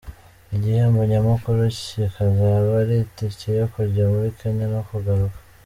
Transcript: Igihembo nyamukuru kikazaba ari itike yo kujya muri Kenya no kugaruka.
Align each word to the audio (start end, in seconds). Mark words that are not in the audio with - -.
Igihembo 0.55 1.01
nyamukuru 1.11 1.61
kikazaba 1.77 2.71
ari 2.81 2.95
itike 3.05 3.49
yo 3.59 3.65
kujya 3.73 4.03
muri 4.13 4.29
Kenya 4.39 4.65
no 4.73 4.81
kugaruka. 4.89 5.37